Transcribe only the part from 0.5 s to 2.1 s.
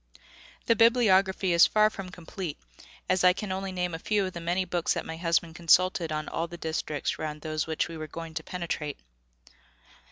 The bibliography is far from